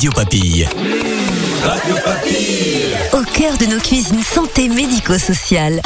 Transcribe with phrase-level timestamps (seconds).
[0.00, 0.66] Radio Papille.
[1.62, 2.96] Radio Papille.
[3.12, 5.82] Au cœur de nos cuisines santé médico-sociales.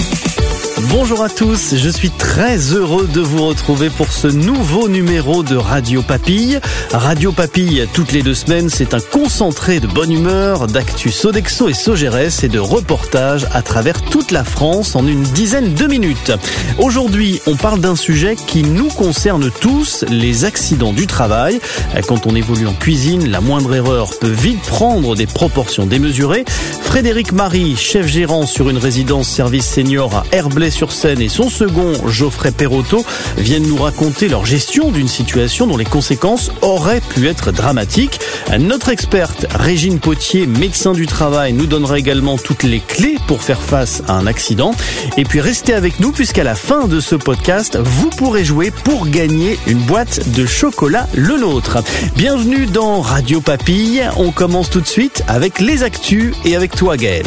[0.82, 5.54] Bonjour à tous, je suis très heureux de vous retrouver pour ce nouveau numéro de
[5.54, 6.58] Radio Papille.
[6.92, 11.74] Radio Papille, toutes les deux semaines, c'est un concentré de bonne humeur, d'actu Sodexo et
[11.74, 16.32] Sogeres et de reportages à travers toute la France en une dizaine de minutes.
[16.78, 21.60] Aujourd'hui, on parle d'un sujet qui nous concerne tous, les accidents du travail.
[22.08, 26.44] Quand on évolue en cuisine, la moindre erreur peut vite prendre des proportions démesurées.
[26.82, 31.50] Frédéric Marie, chef gérant sur une résidence service senior à Herblay sur scène et son
[31.50, 33.04] second, Geoffrey Perotto,
[33.36, 38.20] viennent nous raconter leur gestion d'une situation dont les conséquences auraient pu être dramatiques.
[38.58, 43.60] Notre experte, Régine Potier, médecin du travail, nous donnera également toutes les clés pour faire
[43.60, 44.74] face à un accident.
[45.16, 49.06] Et puis restez avec nous puisqu'à la fin de ce podcast, vous pourrez jouer pour
[49.06, 51.78] gagner une boîte de chocolat le nôtre.
[52.16, 54.08] Bienvenue dans Radio Papille.
[54.16, 57.26] On commence tout de suite avec les actus et avec toi Gaël.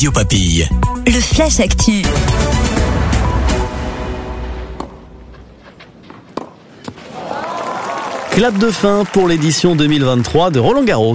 [0.00, 0.66] Radio Papille.
[1.06, 2.00] Le Flash Actu.
[8.30, 11.12] Clap de fin pour l'édition 2023 de Roland Garros.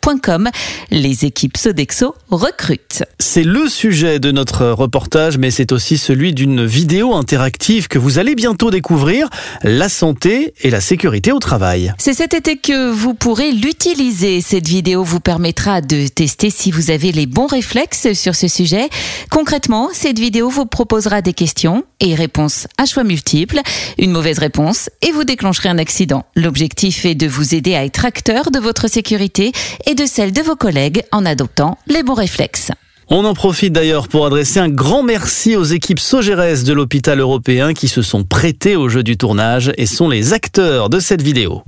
[0.91, 3.03] les équipes Sodexo recrutent.
[3.19, 8.19] C'est le sujet de notre reportage, mais c'est aussi celui d'une vidéo interactive que vous
[8.19, 9.29] allez bientôt découvrir,
[9.63, 11.93] la santé et la sécurité au travail.
[11.97, 14.41] C'est cet été que vous pourrez l'utiliser.
[14.41, 18.89] Cette vidéo vous permettra de tester si vous avez les bons réflexes sur ce sujet.
[19.29, 23.61] Concrètement, cette vidéo vous proposera des questions et réponses à choix multiples.
[23.97, 26.25] Une mauvaise réponse et vous déclencherez un accident.
[26.35, 29.51] L'objectif est de vous aider à être acteur de votre sécurité
[29.85, 32.71] et de celle de vos collègues en adoptant les bons réflexes.
[33.09, 37.73] On en profite d'ailleurs pour adresser un grand merci aux équipes Sogeres de l'hôpital européen
[37.73, 41.63] qui se sont prêtées au jeu du tournage et sont les acteurs de cette vidéo.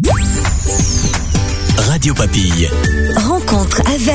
[1.78, 2.70] Radio Papille.
[3.18, 4.15] Rencontre avec...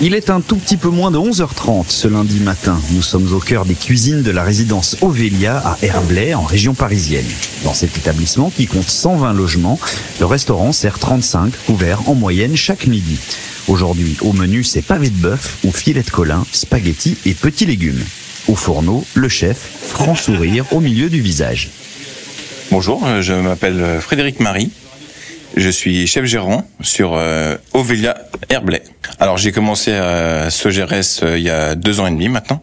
[0.00, 2.80] Il est un tout petit peu moins de 11h30 ce lundi matin.
[2.92, 7.26] Nous sommes au cœur des cuisines de la résidence Ovelia à Herblay, en région parisienne.
[7.64, 9.76] Dans cet établissement qui compte 120 logements,
[10.20, 13.18] le restaurant sert 35 couverts en moyenne chaque midi.
[13.66, 18.04] Aujourd'hui, au menu, c'est pavé de bœuf ou filet de colin, spaghettis et petits légumes.
[18.46, 21.70] Au fourneau, le chef, franc sourire au milieu du visage.
[22.70, 24.70] Bonjour, euh, je m'appelle Frédéric Marie.
[25.58, 28.16] Je suis chef gérant sur euh, Ovelia
[28.48, 28.80] Herblay.
[29.18, 30.92] Alors j'ai commencé à Sogeres
[31.24, 32.62] euh, il y a deux ans et demi maintenant,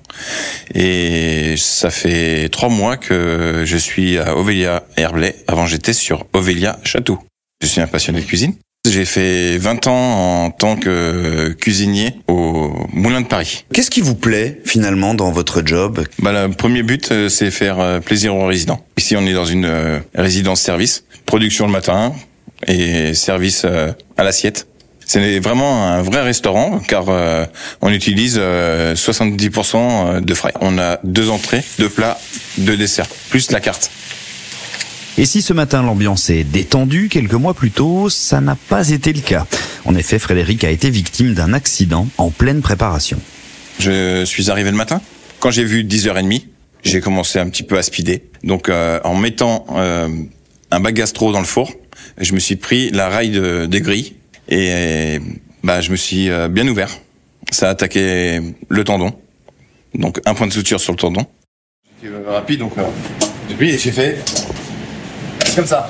[0.74, 5.36] et ça fait trois mois que je suis à Ovelia Herblay.
[5.46, 7.20] Avant j'étais sur Ovelia Château.
[7.62, 8.54] Je suis un passionné de cuisine.
[8.90, 13.66] J'ai fait 20 ans en tant que cuisinier au Moulin de Paris.
[13.74, 16.02] Qu'est-ce qui vous plaît finalement dans votre job?
[16.20, 18.86] Bah, Le premier but, euh, c'est faire plaisir aux résidents.
[18.98, 21.04] Ici, on est dans une résidence-service.
[21.26, 22.14] Production le matin,
[22.68, 24.68] et service à l'assiette.
[25.06, 27.46] C'est vraiment un vrai restaurant car euh,
[27.82, 30.54] on utilise euh, 70% de frais.
[30.62, 32.20] On a deux entrées, deux plats,
[32.58, 33.92] deux desserts, plus la carte.
[35.18, 39.14] Et si ce matin l'ambiance est détendue, quelques mois plus tôt, ça n'a pas été
[39.14, 39.46] le cas.
[39.86, 43.20] En effet, Frédéric a été victime d'un accident en pleine préparation.
[43.80, 45.02] Je suis arrivé le matin.
[45.40, 46.48] Quand j'ai vu 10h30,
[46.84, 48.22] j'ai commencé un petit peu à speeder.
[48.44, 51.72] Donc euh, en mettant un bac gastro dans le four,
[52.18, 54.16] je me suis pris la raille de, des grilles
[54.50, 55.20] et
[55.64, 56.90] bah, je me suis euh, bien ouvert.
[57.52, 59.14] Ça a attaqué le tendon.
[59.94, 61.26] Donc un point de suture sur le tendon.
[62.04, 62.84] J'étais rapide donc euh,
[63.50, 64.18] depuis j'ai fait
[65.56, 65.90] comme ça.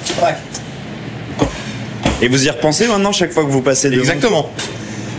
[2.21, 4.49] Et vous y repensez maintenant chaque fois que vous passez devant Exactement.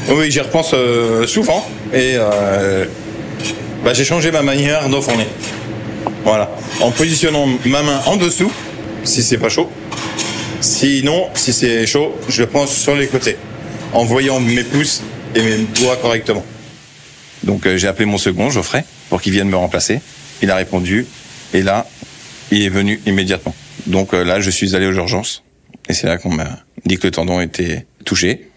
[0.08, 2.84] Oui, j'y repense euh, souvent et euh,
[3.84, 5.26] bah, j'ai changé ma manière d'enfourner.
[6.24, 6.50] Voilà,
[6.80, 8.50] en positionnant ma main en dessous
[9.04, 9.70] si c'est pas chaud
[10.66, 13.36] Sinon, si c'est chaud, je le prends sur les côtés,
[13.92, 15.00] en voyant mes pouces
[15.36, 16.44] et mes doigts correctement.
[17.44, 20.00] Donc euh, j'ai appelé mon second, Geoffrey, pour qu'il vienne me remplacer.
[20.42, 21.06] Il a répondu,
[21.54, 21.86] et là,
[22.50, 23.54] il est venu immédiatement.
[23.86, 25.44] Donc euh, là, je suis allé aux urgences,
[25.88, 28.48] et c'est là qu'on m'a dit que le tendon était touché.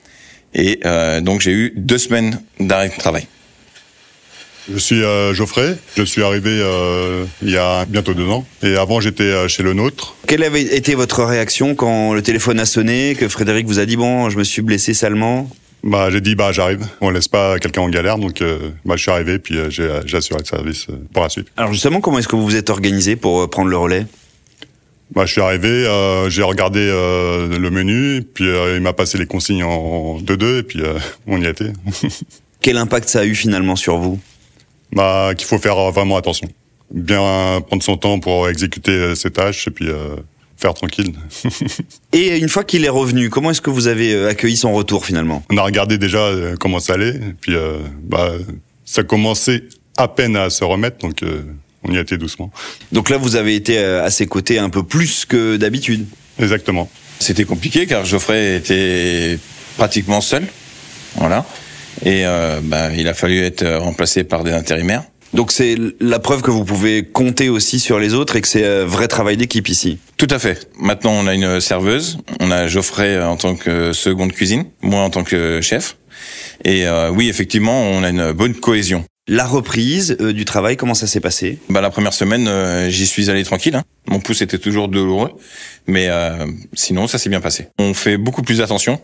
[0.56, 3.28] Et euh, donc j'ai eu deux semaines d'arrêt de travail.
[4.72, 8.76] Je suis euh, Geoffrey, je suis arrivé euh, il y a bientôt deux ans et
[8.76, 10.16] avant j'étais euh, chez le nôtre.
[10.28, 13.98] Quelle avait été votre réaction quand le téléphone a sonné, que Frédéric vous a dit
[13.98, 15.50] bon, je me suis blessé salement?
[15.84, 19.02] Bah j'ai dit bah j'arrive, on laisse pas quelqu'un en galère donc euh, bah, je
[19.02, 21.48] suis arrivé puis euh, j'ai j'ai assuré le service euh, pour la suite.
[21.58, 24.06] Alors justement, comment est-ce que vous vous êtes organisé pour prendre le relais?
[25.16, 25.86] Bah je suis arrivé,
[26.30, 28.46] j'ai regardé le menu puis
[28.76, 30.82] il m'a passé les consignes en 2-2 et puis
[31.28, 31.66] on y été.
[32.62, 34.20] Quel impact ça a eu finalement sur vous?
[34.94, 36.48] Bah qu'il faut faire euh, vraiment attention,
[36.92, 40.16] bien prendre son temps pour exécuter euh, ses tâches et puis euh,
[40.58, 41.14] faire tranquille.
[42.14, 45.44] Et une fois qu'il est revenu, comment est-ce que vous avez accueilli son retour finalement?
[45.50, 48.34] On a regardé déjà comment ça allait, et puis euh, bah,
[48.86, 49.64] ça commençait
[49.98, 51.44] à peine à se remettre, donc euh,
[51.84, 52.52] on y a été doucement.
[52.92, 56.06] Donc là, vous avez été à ses côtés un peu plus que d'habitude?
[56.40, 56.90] Exactement.
[57.20, 59.38] C'était compliqué car Geoffrey était
[59.78, 60.46] pratiquement seul.
[61.16, 61.46] Voilà.
[62.06, 65.04] Et euh, bah, il a fallu être remplacé par des intérimaires.
[65.34, 68.66] Donc c'est la preuve que vous pouvez compter aussi sur les autres et que c'est
[68.66, 70.00] un vrai travail d'équipe ici.
[70.18, 70.70] Tout à fait.
[70.80, 72.18] Maintenant, on a une serveuse.
[72.40, 75.98] On a Geoffrey en tant que seconde cuisine, moi en tant que chef.
[76.66, 79.06] Et euh, oui, effectivement, on a une bonne cohésion.
[79.28, 81.60] La reprise euh, du travail, comment ça s'est passé?
[81.70, 83.76] Bah, la première semaine, euh, j'y suis allé tranquille.
[83.76, 83.84] hein.
[84.08, 85.34] Mon pouce était toujours douloureux,
[85.86, 87.68] mais euh, sinon, ça s'est bien passé.
[87.78, 89.00] On fait beaucoup plus attention.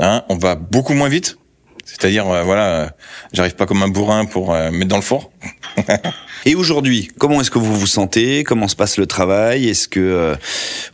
[0.00, 1.36] Hein, on va beaucoup moins vite.
[1.84, 2.88] C'est-à-dire, euh, voilà, euh,
[3.32, 5.30] j'arrive pas comme un bourrin pour euh, mettre dans le four.
[6.44, 8.42] Et aujourd'hui, comment est-ce que vous vous sentez?
[8.44, 9.68] Comment se passe le travail?
[9.68, 10.34] Est-ce que euh,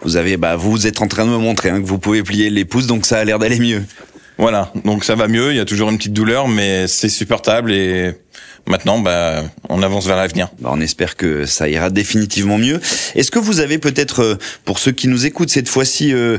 [0.03, 2.51] vous avez, bah, vous êtes en train de me montrer hein, que vous pouvez plier
[2.51, 3.83] les pouces, donc ça a l'air d'aller mieux?
[4.37, 5.51] Voilà, donc ça va mieux.
[5.51, 8.13] Il y a toujours une petite douleur, mais c'est supportable et
[8.67, 10.49] maintenant, bah, on avance vers l'avenir.
[10.61, 12.81] Bah, on espère que ça ira définitivement mieux.
[13.15, 16.39] Est-ce que vous avez peut-être, pour ceux qui nous écoutent cette fois-ci, euh,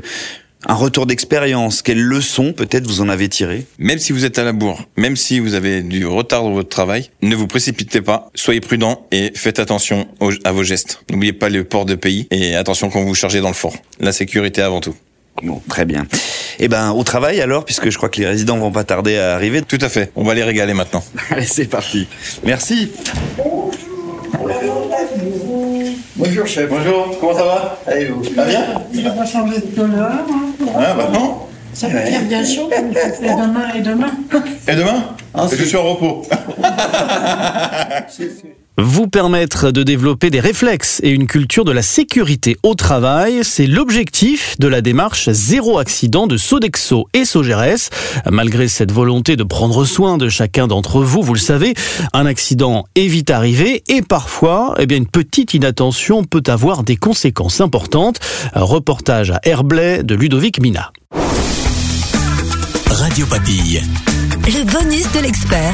[0.68, 3.66] un retour d'expérience Quelles leçons peut-être vous en avez tiré?
[3.78, 6.70] Même si vous êtes à la bourre, même si vous avez du retard dans votre
[6.70, 11.02] travail, ne vous précipitez pas, soyez prudent et faites attention aux- à vos gestes.
[11.10, 13.76] N'oubliez pas le port de pays et attention quand vous chargez dans le four.
[14.00, 14.96] La sécurité avant tout.
[15.44, 16.06] Bon, très bien.
[16.60, 19.36] Eh ben, au travail alors, puisque je crois que les résidents vont pas tarder à
[19.36, 19.62] arriver.
[19.62, 20.12] Tout à fait.
[20.18, 21.02] On va les régaler maintenant.
[21.30, 22.08] Allez, c'est parti.
[22.44, 22.92] Merci.
[23.38, 24.89] Bonjour
[26.46, 26.70] chef.
[26.70, 27.18] Bonjour.
[27.20, 28.24] Comment ça va Allez vous.
[28.24, 30.12] Ça va bien Il n'a pas changé de couleur.
[30.12, 30.26] hein.
[30.76, 31.38] Ah bah non.
[31.74, 32.82] Ça va faire bien chaud fait
[33.22, 34.12] demain et demain.
[34.68, 35.04] Et demain
[35.52, 36.24] Je suis en repos.
[38.82, 43.68] Vous permettre de développer des réflexes et une culture de la sécurité au travail, c'est
[43.68, 47.90] l'objectif de la démarche zéro accident de Sodexo et Sogeres.
[48.32, 51.74] Malgré cette volonté de prendre soin de chacun d'entre vous, vous le savez,
[52.14, 56.96] un accident est vite arrivé et parfois, eh bien, une petite inattention peut avoir des
[56.96, 58.22] conséquences importantes.
[58.54, 60.94] Un reportage à Herblay de Ludovic Mina.
[62.88, 63.82] Radio Papille.
[64.46, 65.74] Le bonus de l'expert.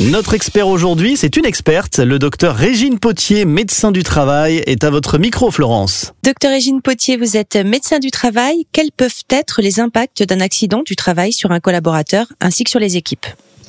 [0.00, 2.00] Notre expert aujourd'hui, c'est une experte.
[2.00, 6.12] Le docteur Régine Potier, médecin du travail, est à votre micro, Florence.
[6.24, 8.66] Docteur Régine Potier, vous êtes médecin du travail.
[8.72, 12.80] Quels peuvent être les impacts d'un accident du travail sur un collaborateur ainsi que sur
[12.80, 13.26] les équipes?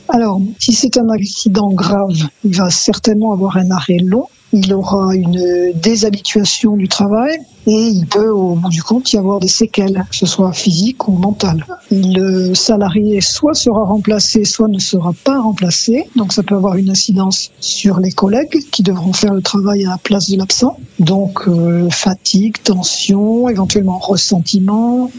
[0.10, 4.28] Alors, si c'est un accident grave, il va certainement avoir un arrêt long.
[4.54, 7.38] Il aura une déshabituation du travail
[7.68, 11.08] et il peut, au bout du compte, y avoir des séquelles, que ce soit physiques
[11.08, 11.66] ou mentales.
[11.92, 16.08] Le salarié soit sera remplacé, soit ne sera pas remplacé.
[16.16, 19.90] Donc, ça peut avoir une incidence sur les collègues qui devront faire le travail à
[19.90, 20.78] la place de l'absent.
[21.00, 25.10] Donc, euh, fatigue, tension, éventuellement ressentiment,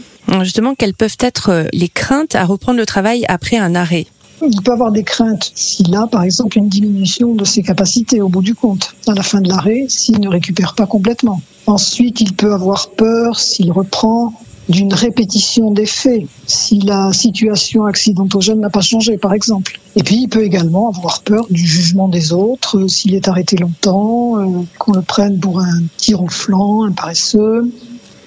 [0.41, 4.07] Justement, quelles peuvent être euh, les craintes à reprendre le travail après un arrêt?
[4.41, 8.29] Il peut avoir des craintes s'il a, par exemple, une diminution de ses capacités au
[8.29, 11.41] bout du compte, à la fin de l'arrêt, s'il ne récupère pas complètement.
[11.65, 14.33] Ensuite, il peut avoir peur s'il reprend
[14.69, 19.79] d'une répétition des faits, si la situation accidentogène n'a pas changé, par exemple.
[19.95, 23.55] Et puis, il peut également avoir peur du jugement des autres, euh, s'il est arrêté
[23.55, 27.71] longtemps, euh, qu'on le prenne pour un tir au flanc, un paresseux.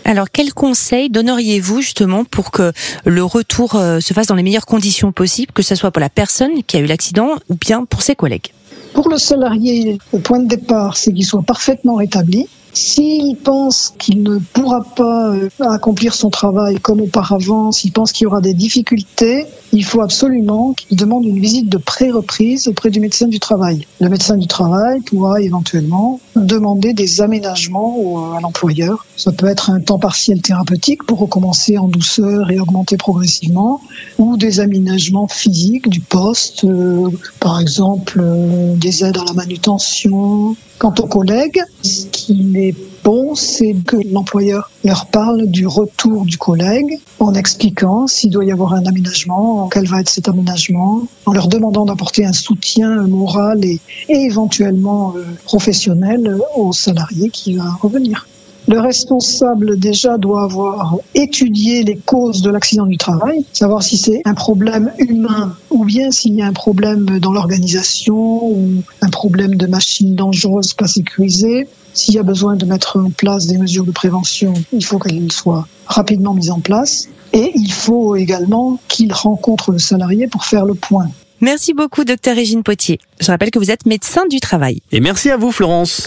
[0.04, 2.72] Alors, quels conseils donneriez-vous justement pour que
[3.04, 6.08] le retour euh, se fasse dans les meilleures conditions possibles, que ce soit pour la
[6.08, 8.52] personne qui a eu l'accident ou bien pour ses collègues?
[8.92, 12.48] Pour le salarié, le point de départ, c'est qu'il soit parfaitement rétabli.
[12.72, 18.24] S'il pense qu'il ne pourra pas euh, accomplir son travail comme auparavant, s'il pense qu'il
[18.24, 23.00] y aura des difficultés, il faut absolument qu'il demande une visite de pré-reprise auprès du
[23.00, 23.86] médecin du travail.
[24.00, 29.04] Le médecin du travail pourra éventuellement demander des aménagements au- à l'employeur.
[29.16, 33.80] Ça peut être un temps partiel thérapeutique pour recommencer en douceur et augmenter progressivement,
[34.18, 37.08] ou des aménagements physiques du poste, euh,
[37.40, 40.56] par exemple euh, des aides à la manutention.
[40.78, 42.69] Quant aux collègues, ce qui n'est
[43.04, 48.52] bon, c'est que l'employeur leur parle du retour du collègue en expliquant s'il doit y
[48.52, 53.64] avoir un aménagement, quel va être cet aménagement, en leur demandant d'apporter un soutien moral
[53.64, 58.26] et, éventuellement euh, professionnel au salarié qui va revenir.
[58.70, 64.22] Le responsable déjà doit avoir étudié les causes de l'accident du travail, savoir si c'est
[64.24, 69.56] un problème humain ou bien s'il y a un problème dans l'organisation ou un problème
[69.56, 71.66] de machine dangereuse pas sécurisée.
[71.94, 75.32] S'il y a besoin de mettre en place des mesures de prévention, il faut qu'elles
[75.32, 77.08] soient rapidement mises en place.
[77.32, 81.08] Et il faut également qu'il rencontre le salarié pour faire le point.
[81.40, 83.00] Merci beaucoup, docteur Régine Potier.
[83.18, 84.80] Je rappelle que vous êtes médecin du travail.
[84.92, 86.06] Et merci à vous, Florence.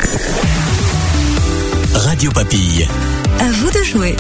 [1.93, 2.87] Radio Papille.
[3.39, 4.15] À vous de jouer.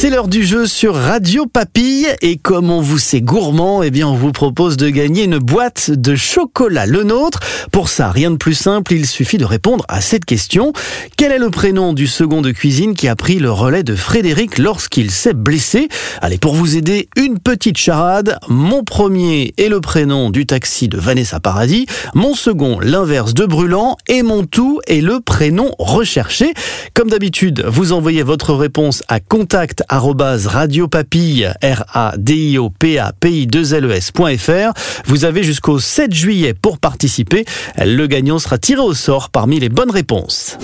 [0.00, 4.06] C'est l'heure du jeu sur Radio Papille et comme on vous sait gourmand, eh bien
[4.06, 7.40] on vous propose de gagner une boîte de chocolat le nôtre.
[7.72, 10.72] Pour ça, rien de plus simple, il suffit de répondre à cette question.
[11.16, 14.58] Quel est le prénom du second de cuisine qui a pris le relais de Frédéric
[14.58, 15.88] lorsqu'il s'est blessé?
[16.22, 18.38] Allez, pour vous aider, une petite charade.
[18.48, 23.96] Mon premier est le prénom du taxi de Vanessa Paradis, mon second l'inverse de Brûlant
[24.06, 26.54] et mon tout est le prénom recherché.
[26.94, 32.98] Comme d'habitude, vous envoyez votre réponse à contact radiopapille, r a d i o p
[32.98, 34.72] a p i 2 l e.
[35.06, 37.44] Vous avez jusqu'au 7 juillet pour participer.
[37.78, 40.58] Le gagnant sera tiré au sort parmi les bonnes réponses.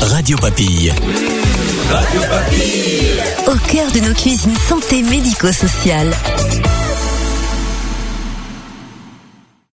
[0.00, 0.92] Radio Papille.
[3.46, 6.10] Au cœur de nos cuisines santé médico-sociale.